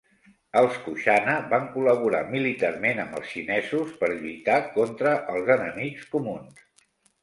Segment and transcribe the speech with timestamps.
[0.61, 6.71] Els Kushana van col·laborar militarment amb els xinesos per lluitar contra els enemics comuns.